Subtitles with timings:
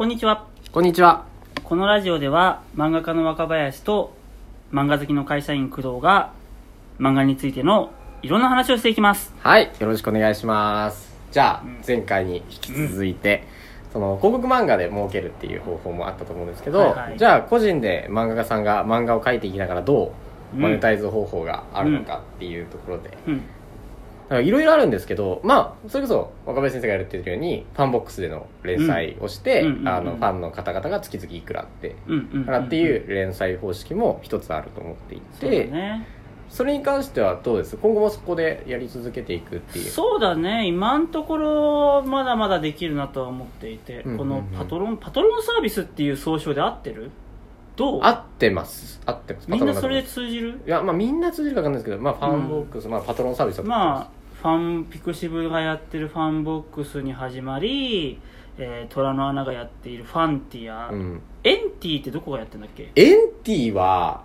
[0.00, 0.46] こんにちは。
[0.72, 1.26] こんにちは。
[1.62, 4.14] このラジオでは漫画家の若林と
[4.72, 6.32] 漫画好きの会社員工藤が
[6.98, 7.92] 漫画についての
[8.22, 9.34] いろんな話をしていきます。
[9.40, 11.14] はい、よろしくお願いします。
[11.32, 13.46] じゃあ、うん前回に引き続いて、
[13.92, 20.14] その広告漫画で儲けるっていう方法もあったと思うんですけど、はいはいじゃあ個人で漫画家さんが漫画を描いていきながらど
[20.54, 23.42] ううんマネタイズ方法があるのかっていうところで、うん。
[24.30, 29.88] いろいろあるんですけど、まあ、それこそ若林先生がやるって言ってるように、ファンボックスでの連載をして、うんうんうんうん。
[29.88, 32.44] あの、ファンの方々が月々いくらって、うんうん。
[32.44, 36.06] からっていう連載方式も一つあると思っていて、ね。
[36.48, 37.76] それに関してはどうです？
[37.76, 39.84] 今後もそこでやり続けていくっていう。
[39.84, 40.66] そうだね。
[40.66, 44.18] 今のところまだまだできるなとは思っていて、うんうんうん。
[44.18, 47.12] このパトロン、パトロンサービスっていう総称で合ってる？
[47.76, 48.00] どう？
[48.02, 49.00] 合ってます。
[49.06, 49.48] 合ってます。
[49.48, 50.60] みんなそれで通じる？
[50.66, 54.10] いやまあみんな通じるか分かんないですけどまあファンボックス、まあパトロンサービスまあ、
[54.40, 58.18] ファン、ピクシブがやってるファンボックスに始まり、
[58.56, 61.20] えー、虎の穴がやっているファンティア、うん。
[61.44, 62.90] エンティってどこがやってんだっけ？
[62.94, 64.22] エンティは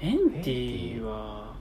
[0.00, 1.52] エンティは、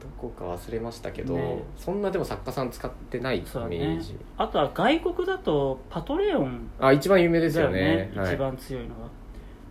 [0.00, 1.62] どこか忘れましたけど、ね。
[1.76, 3.76] そんなでも作家さん使ってないイメそうだね。
[3.76, 4.16] ージ、。
[4.36, 6.68] あとは外国だとパトレオン。
[6.80, 8.34] あ一番有名ですだよよねね、はい。
[8.34, 9.08] 一番強いのは。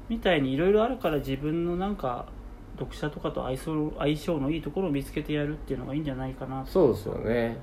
[0.08, 2.26] みたいにいろいろあるから自分のなんか、
[2.78, 6.64] 読者とかと相性相性のいいところを見つけてやるっていうのがいいんじゃないかな。
[6.64, 7.58] とそうですよね。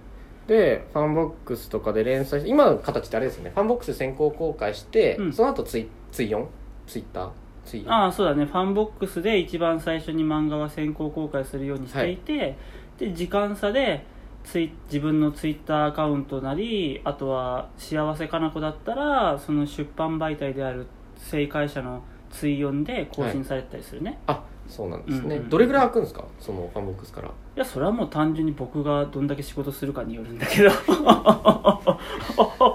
[0.47, 3.53] でファンボックスとかで連載して今の形ってあれですよね。
[3.55, 5.33] ファンボックスで先行公開して、うん。
[5.33, 6.49] その後ツイツイ4？
[6.87, 7.31] ツイッター？
[7.65, 8.45] ツイああそうだね。
[8.45, 12.59] ファンボックスで一番最初に漫画は先行公開するようにしていて、
[12.99, 14.05] で時間差で
[14.45, 25.43] ツイ自分のツイッターアカウントなりあとは幸せカナコだったらその出版媒体である星海社のツイ4で更新されてたりするね、あそうなんですね、うん。
[25.43, 26.25] うんどれぐらい開くんですか？
[26.41, 27.29] そのファンボックスから。
[27.29, 30.71] いやそれはもう単純に僕がどんだけ仕事するかによるんだけど。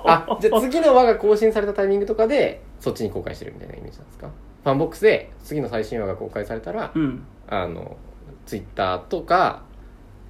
[0.06, 4.30] あじゃあ次の話が更新されたタイミングとかでそっちに公開してるみたいなイメージなんですか？
[4.64, 7.23] ファンボックスで次の最新話が公開されたら、うん。
[7.48, 7.98] あの
[8.45, 9.64] ツイッターとか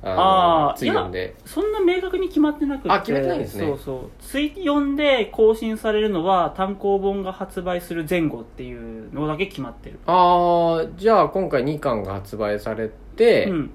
[0.01, 2.89] あのあーツイ4でそんな明確に決まってなくて。
[2.89, 3.65] あ決めてないんですね。
[3.67, 4.09] そうそう。
[4.19, 9.99] ツイ4で更新されるのは単行本が発売する前後っていうのだけ決まってる。
[10.05, 13.71] ああじゃあ今回2巻が発売されて、うん。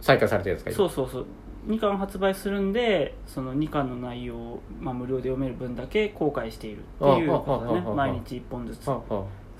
[0.00, 0.76] 再開されてるんですか？
[0.76, 1.26] そうそうそう。
[1.68, 7.94] 2巻発売するんでその2巻の内容を、まあ、無料で読める分だけ公開しているっていうことだね。
[7.94, 8.88] 毎日1本ずつ。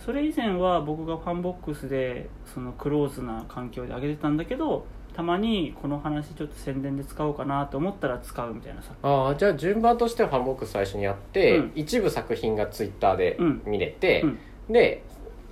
[0.05, 11.73] それ以前は僕がファンボックスでそのクローズな環境で上げてたんだけどたまにこの話ちょっと宣伝で使おうかなと思ったら使うみたいなさああーじゃあ順番としてはファンボックス最初にやって、うん。
[11.75, 13.63] 一部作品がツイッターでうん。
[13.65, 14.39] 見れて、うん。
[14.71, 15.03] で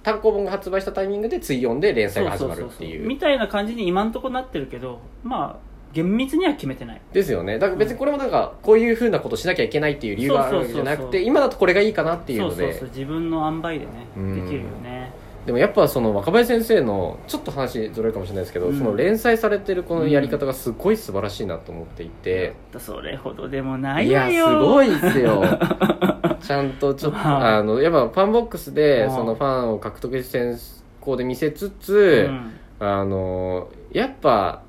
[0.02, 3.08] 単行本が発売したタイミングでツイ4で連載が始まるっていう。
[3.08, 7.00] みたいな感じに今んとこなってるけどまあ厳密には決めてない。
[7.14, 7.58] ですよね。
[7.58, 12.54] だから別にこれもなんかこういうふうなことしなきゃいけないっていう理由があるわけじゃなくて今だとこれがいいかなっていうので。
[12.54, 12.88] そうそうそう。
[12.88, 14.44] 自分の塩梅でねうん。
[14.44, 18.78] できるよねでもやっぱその若林先生のちょっと話ずれるかもしれないですけど、うん。
[18.78, 25.44] その連載されてるこのやり方がすごい素晴らしいなと思っていて、それほどでもないいやすごいですよ。
[26.40, 27.58] ちゃんとちょっとまあ。
[27.58, 30.58] あのやっぱファンボックスでうんそのファンを獲得して先
[31.02, 32.52] 行で見せつうつ、ん。
[32.80, 34.62] あのやっぱ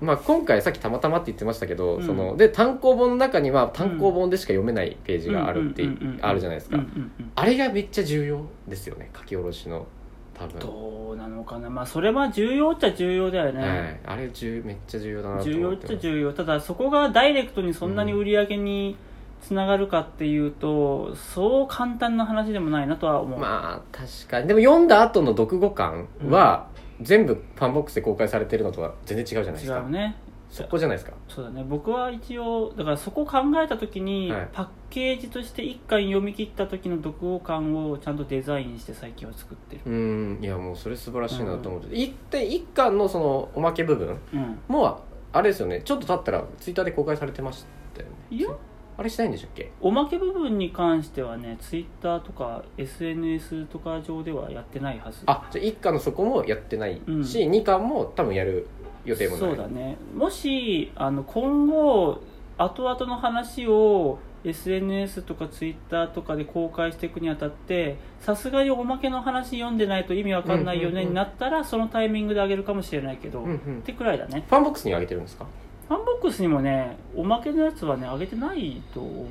[0.00, 2.02] まあ、今回さっきたまたまって言ってましたけど、うん。
[2.06, 5.88] そので単行本の中には単行本でしか読めないページがあるってうん。
[5.88, 9.86] うんうんうんあるじゃないですか、うんうんうんあれがめっちゃ重要ですよね書き下ろしの
[10.34, 10.58] 多分。
[10.58, 11.68] どうなのかな。
[11.70, 15.96] まあそれは重要っちゃ重要だよね、はい、あれ重めっちゃ重要だなと重要っ思ってます。
[15.96, 18.96] ちゃ重要ただそこがダイレクトにそんなに売り上げに
[19.42, 24.48] つながるかっていうと、そう簡単な話でもないなとは思う、まあ確かに。
[24.48, 26.68] でも読んだ後の読後感は、
[27.00, 29.78] 全部ファンボックスで公開されてるのとは全然違うじゃないですか。
[29.78, 30.14] 違うね
[30.52, 31.16] そこじゃないですか？
[31.28, 31.64] そうだね。
[31.66, 34.48] 僕は一応だからそこを考えた時に、はい。
[34.52, 39.82] パッケージとして一巻読み切った時の読後感をちゃんとデザインして最近は作ってる。
[39.86, 40.38] うん。
[40.42, 44.58] いやもうそれ素晴らしいなと思って、一体一巻のそのおまけ部分うん。
[44.68, 44.96] もう
[45.32, 45.80] あれですよね。
[45.82, 47.64] ちょっと経ったらツイッターで公開されてまし
[47.94, 48.14] たよね。
[48.30, 48.50] いや。
[48.94, 49.72] あれしないんでしたっけ？
[49.80, 55.22] おまけ部分に関してはねツイッターとか SNS とか上ではやってないはず。
[55.24, 57.50] あじゃあ一巻のそこもやってないし、うん。
[57.50, 58.68] 二巻も多分やる
[59.04, 59.40] 予定もない。
[59.40, 59.96] そうだね。
[60.14, 62.22] もしあの今後
[62.58, 73.78] 後々の話を SNS とか Twitter とかで公開していくにあたってさすがにおまけの話読んでないと意味わかんないよねになったらそのタイミングであげるかもしれないけど、うんうん。
[73.78, 74.44] ってくらいだね。
[74.48, 75.46] ファンボックスに上げてるんですか？
[75.88, 79.26] ファンボックスにもねおまけのやつはねあげてないと思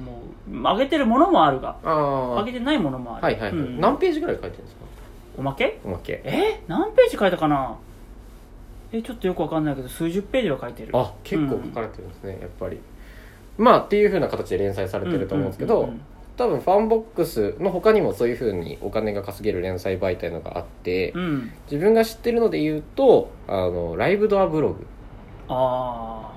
[0.50, 0.68] う。
[0.68, 3.24] あげてるものもあるがああげてないものもある。
[3.26, 3.80] はいはいはい、うん。
[3.80, 4.82] 何ページぐらい書いてるんですか？
[5.38, 5.80] おまけ？
[5.84, 6.22] おまけ。
[6.24, 6.62] え？
[6.68, 7.78] 何ページ書いたかな？
[8.94, 10.90] えちょっとよくわかんないけど数十ページは書いてる。
[10.94, 12.80] あ結構書かれてるんですね、やっぱり。
[13.58, 15.94] まあっていうふうな形で連載されてると思うんですけど、
[16.38, 21.52] 多分ファンボックスの他にもそういうふうにお金が稼げる連載媒体のがあって、うん。
[21.70, 24.88] 自分が知ってるので言うとあのライブドアブログ。
[25.48, 26.32] あ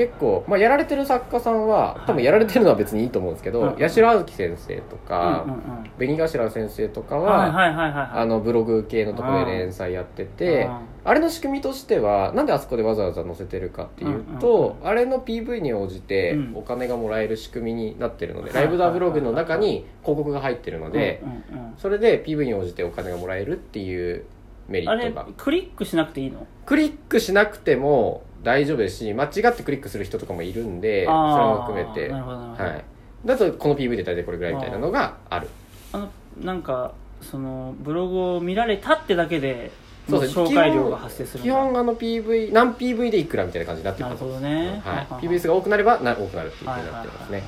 [0.00, 5.90] 結構、まあ、やられてる作家さんは多分やられてるのは別にいいと思うんですけど、うんやしろあずき先生とあか、うんうんうん。
[5.98, 8.10] 紅頭先生とかは、はいはいはいはいはい。
[8.22, 16.56] あのブログ系のところで連載やってて、うんあれの仕組みとしてはなんであそこでわざわざ載せてるかっていうと、うんうんあれの PV に応じてうん。
[16.56, 24.24] お金がもらえる仕組みになってるので、はいライブダーブログの中に広告が入ってるので、うんうんうんそれで PV に応じてお金がもらえるっていう
[24.68, 25.26] メリットが。
[25.36, 26.46] クリックしなくていいの？
[26.66, 32.10] クリックしなくても大丈夫ですし間違ってクリックする人とかもいるんでそれも含めて。
[32.10, 32.82] は
[33.24, 35.48] い、だとこの PV で大体これぐらいみたいなのがある。
[35.92, 36.10] あの
[36.42, 39.70] なんかそのブログを見られたってだけで
[40.08, 44.08] そうです紹介料が発生する基本あの PV 何 PV でいくらみたいな感じになってる。
[44.08, 44.80] なるほどね。
[44.84, 47.42] はい、はい PV 数が多くなればな多くなるっていうふうになってますね。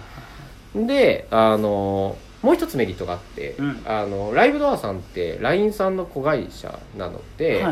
[0.74, 3.82] であのもう一つメリットがあって、うん。
[3.84, 7.62] あのライブドアさんって LINE さんの子会社なので、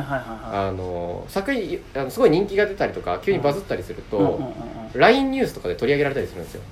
[1.29, 4.53] 作品あのすごい人気が出たりとか急にバズったりすると、うんうんうんうん。
[4.95, 6.63] LINE ニュースとかで取り上げられたりするんですよ。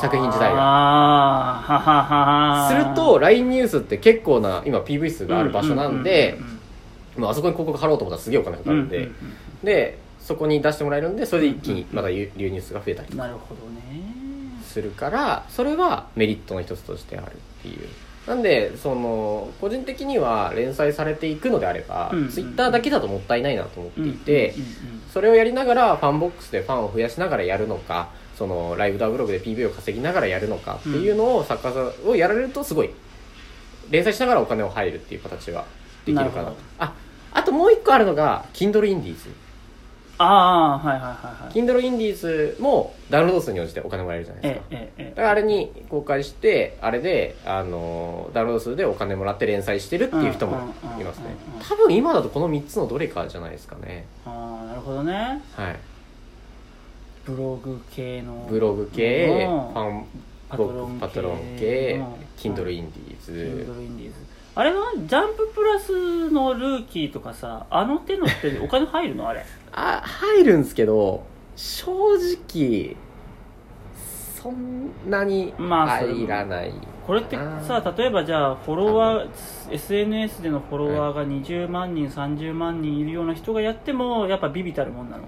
[0.00, 1.64] 作品自体が。
[2.68, 6.38] すると LINE ニュースって結構な今 PV 数がある場所なんで
[7.20, 9.12] ああそこに広告貼ろうと思ったらすげえお金かかるんで、うんうん
[9.64, 13.80] でそこに出してもらえるんでそれで一気にまた流流入数が増えたりうんなるほどね
[14.72, 17.88] するからそれはメリットの一つとしてあるっていう。
[18.26, 24.54] なんでその個人的には連載されていくのであれば、うんツイッターだけだともったいないなと思っていて、
[25.12, 32.90] それをやりながらファンボックスでファンを増やしながらやるのかそのライブドアブログで PV を稼ぎながらやるのかっていうのを作家さんをやられるとすごい
[33.90, 35.64] 連載しながらお金を入るっていう形は
[36.06, 36.56] できるかななるほど。
[36.78, 36.94] あ
[37.34, 39.28] あともう一個あるのが Kindle インディーズ
[40.18, 41.52] ああはいはいはいはい。
[41.52, 44.66] Kindle インディーズもダウンロード数に応じてお金もらえるじゃないですか。
[44.70, 50.56] ええええだからあれに公開してあれであのダウンロード数でお金もらって連載してるっていう人も
[51.00, 51.24] いますね。
[51.68, 54.06] 多分今だとこの3つのどれかじゃないですかね。
[54.26, 55.42] ああなるほどね。
[55.56, 55.76] はい。
[57.24, 58.46] ブログ系の。
[58.50, 59.68] ブログ系フうん。
[59.74, 60.04] ァン
[60.48, 62.82] パトロン系パトロン系うん Kindle イ
[64.54, 69.28] あれはジャンププラスのルーキーとかさあの手のってお金入るの？
[69.28, 69.44] あれ。
[69.72, 71.24] あ入るんですけど
[71.56, 71.90] 正
[72.44, 72.96] 直
[74.36, 76.72] そんなにまあそれも入らない。
[77.06, 79.28] これってさ例えばじゃあフォロワー
[79.72, 85.24] SNS でのフォロワーが20万人30万人いるような人がやってもやっぱビビたるもんなの？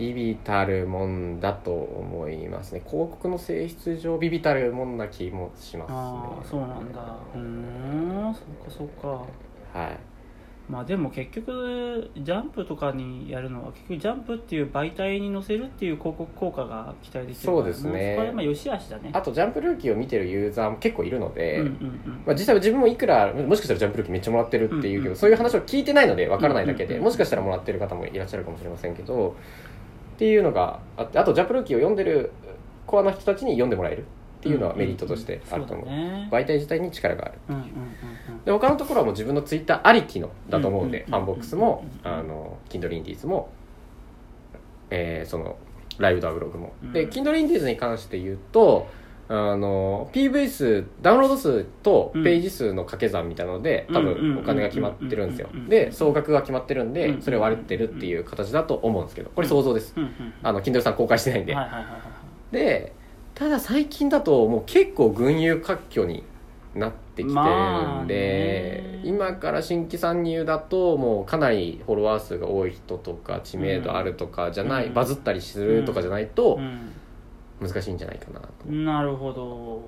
[0.00, 2.82] ビビたるもんだと思いますね。
[2.86, 5.96] 広告の性質上ビビたるもんな気もしますね。
[5.98, 7.18] ああそうなんだ。
[7.34, 7.40] うー
[8.30, 9.78] んそっかそっか。
[9.78, 9.98] はい。
[10.70, 18.14] まあでも結局ジャンプとかにやるのは結局ジャンプっていう媒体に載せるっていう広告効果が期待できるそうですね。
[18.16, 19.10] そこはまあ良し悪しだね。
[19.12, 22.22] あとジャンプルーキーを見てるユーザーも結構いるので、うんうんうん。
[22.24, 29.34] まあ、実際自分もいくらもしかしたらジャンプルーキーめっちゃもらってるっていうけど、うんうんそういう話を聞いてないのでわからないだけで、うんうんうんもしかしたらもらってる方もいらっしゃるかもしれませんけど
[30.20, 32.30] っていうのがあってあとジャンプルーキーを読んでる
[32.86, 35.86] コアな人たちに読んでもらえるっていうのはメリットとしてあると思う,、
[36.30, 37.38] 媒体自体に力がある
[38.44, 43.50] で他のところはもう自分のツイッターありきのだと思うんで、ファンボックスもあの Kindle インディーズも、
[44.90, 45.56] えーその
[45.96, 46.92] ライブドアブログも、うん。
[46.92, 48.88] で Kindle インディーズに関して言うと
[49.32, 55.48] あの PV 数ダウンロード数とページ数の掛け算みたいなので、多うんうん分お金が決まってるんですよ。
[55.68, 59.94] で総額が決まってるんでうんそれを割れてるっていう形だと思うんですけどこれ想像です。
[59.96, 60.10] うんうん。
[60.42, 61.56] あの Kindle さん公開してないんで、
[62.50, 62.92] で
[63.36, 66.24] ただ最近だともう結構群雄割拠に
[66.74, 74.94] なってきてるんで、今から新規参入だともうかなりフォロワー数が多い人とか知名度あるとかじゃない、うん。
[74.94, 76.92] バズったりするとかじゃないとうん
[77.60, 79.82] 難しいんじゃないかなと、なるほど。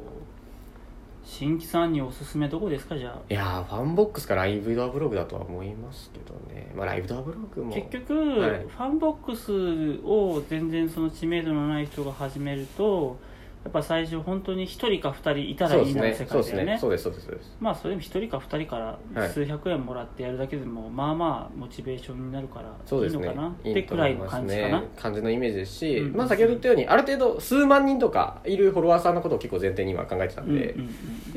[1.25, 3.21] 新規さんにおすすめどこですかじゃあ？
[3.31, 6.73] いやーファンボックスかライブドアブログだとは思いますけどね。
[6.75, 7.73] まあライブドアブログも。
[7.73, 8.67] 結局、はい。
[8.67, 13.19] ファンボックスを全然その知名度のない人が始めると
[13.65, 16.73] やっぱ最初本当に1人か2人いたらいいなの世ねそうです界だよね。
[16.73, 16.79] ね。
[16.81, 17.57] そうですそうですそうです。
[17.61, 19.31] まあそれでも1人か2人からはい。
[19.31, 23.49] 数百円もらってやるだけでも、まあまあモチベーションになるからいいのかな？
[23.49, 26.17] ってくらいの感じかな、ね感じのイメージですし、うん。
[26.17, 30.91] まあ、先ほど言ったようにある程度数万人とかいるフォロワーさんのことを結構前提に今考えてたんで、うん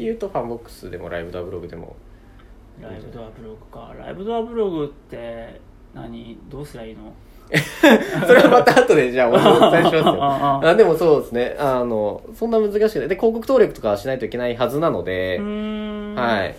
[0.03, 1.95] ううとファンボックスでもライブドアブログでも。
[2.81, 3.93] ライブドアブログか。
[3.99, 5.61] ライブドアブログって
[5.93, 6.37] 何？
[6.49, 7.13] どうすりゃいいの？
[8.25, 9.31] それはまた後でじゃあお
[9.71, 10.69] 伝えしますよ。
[10.69, 11.55] あでもそうですね。
[11.59, 13.07] あのそんな難しくない。
[13.07, 16.55] で広告登録とかはしないといけないはずなのではい。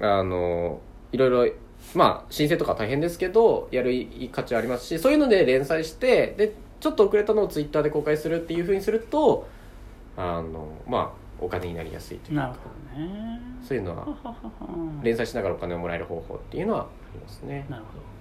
[0.00, 0.80] あの
[1.12, 1.52] いろいろ
[1.94, 3.92] まあ申請とか大変ですけどやる
[4.32, 9.46] 価値はありますしそういうので連載してでちょっと遅れたのをツイッターで公開するっていうふうにすると
[10.16, 12.56] あのまあお金になりやすいというなるほ
[12.96, 13.40] どね。
[13.66, 14.06] そういうのは。
[15.02, 17.66] 連載しながらお金をもらえる方法っていうのはありますね。
[17.68, 18.11] なるほど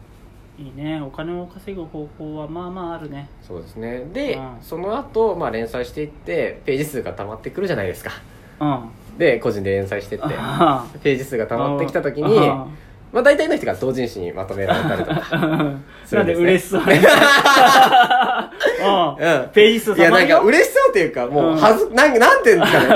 [0.61, 1.01] いいね。
[1.01, 3.29] お金を稼ぐ方法はまあまああるね。
[3.41, 4.05] そうですね。
[4.13, 4.57] で、うん。
[4.61, 8.11] その後、まあ連載していってページ数が溜まってくるじゃないですか。
[8.59, 8.89] うん。
[9.17, 12.65] で個人で連載してってあページ数が溜まってきた時にあ
[13.11, 16.79] まあ大体の人が同人誌にまとめられたりとかす なんでるんですね。
[16.79, 16.87] 嬉しそうに。
[18.81, 19.43] うん。
[19.43, 19.49] うん。
[19.49, 22.87] ページ数いやなんかう嬉しそうっていうかもうはず、なんかなんていうんですかね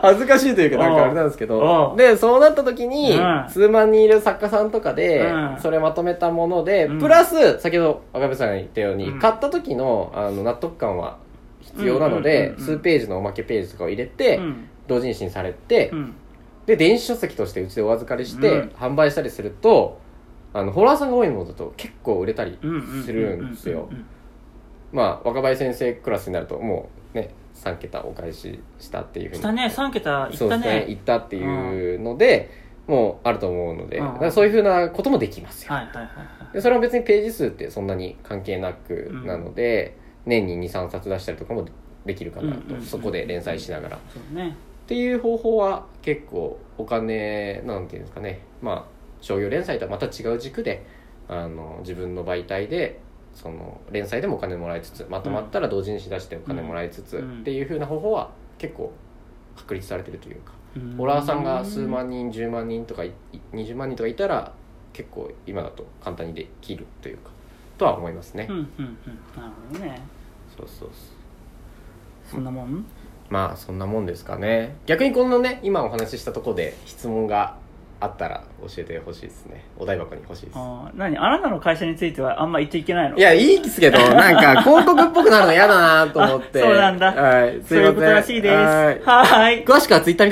[0.02, 1.90] 恥ずかしいというかなんかあれなんですけど。
[1.90, 1.96] うん。
[1.96, 3.44] でそうなった時にうん。
[3.48, 5.56] 数万人いる作家さんとかでうん。
[5.58, 6.98] それまとめたものでうん。
[6.98, 9.18] プラス先ほど赤部さんが言ったようにうん。
[9.18, 11.16] 買った時のあの納得感は
[11.60, 14.68] 必要なので数ページのおまけページとかを入れてうん。
[14.86, 16.14] 同人誌にされてうん。
[16.66, 18.72] で電子書籍としてうちでお預かりしてうん。
[18.78, 19.98] 販売したりすると
[20.52, 22.58] あのホラーさんが多いものだと結構売れたり
[23.04, 23.88] するんですよ。
[24.92, 29.38] まあ若林先生クラスになるともうね3桁お返ししたっていうふうに。
[29.40, 29.66] したね。
[29.66, 30.66] 3桁いったそうですね。
[30.66, 32.50] ね行ったっていうので、
[32.86, 34.06] もうあると思うので、うん。
[34.14, 36.10] だからそういうふうなこともできますよ、はいはいはいは
[36.50, 36.54] い。
[36.54, 39.26] でそれは別にページ数ってそんなに関係なくうん。
[39.26, 41.66] なので、年に23冊出したりとかも
[42.04, 44.56] できるかなと、うんうんうんそこで連載しながら、っそうね。
[44.86, 48.40] ていう方法は結構お金なんていうんですかね。
[48.60, 48.84] まあ
[49.20, 50.84] 商業連載とはまた違う軸で
[51.28, 53.00] あの自分の媒体で
[53.34, 58.92] その連載でもお金もらいつつまとまったら同人誌出してお金もらいつつ、うんっていうふうな方法は結構
[59.56, 60.96] 確立されてるというかうん。
[60.96, 63.12] ホラーさんが数万人10万人とかい
[63.52, 64.52] 20万人とかいたら
[64.92, 67.30] 結構今だと簡単にできるというか
[67.78, 68.96] とは思いますね、うんうんうん。
[69.36, 70.02] なるほどね。
[70.56, 70.90] そうそうそう。
[72.32, 72.84] そんなもん？
[73.28, 74.76] まあそんなもんですかね。
[74.86, 77.56] 逆にこのね今お話ししたところで質問が
[78.02, 79.62] あったら教えてほしいですね。
[79.78, 80.54] お台箱に欲しいです。
[80.56, 81.18] あー何？
[81.18, 83.16] あなたの会社についてはあんま言っちゃいけないの？
[83.18, 86.62] いやいいですけど なんか広告っぽくなるの嫌だなと思って。
[86.62, 87.12] あ そうなんだ。
[87.12, 88.54] はいすそういうこといませんらしいです。
[89.04, 89.64] はい。
[89.64, 90.28] 詳しくはツイッター